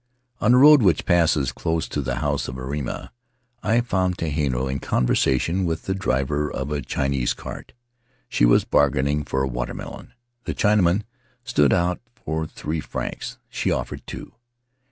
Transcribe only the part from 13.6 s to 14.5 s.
offered two.